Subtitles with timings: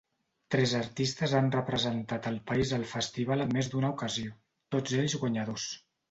[0.53, 4.33] Tres artistes han representat el país al festival en més d'una ocasió,
[4.77, 5.67] tots ells guanyadors.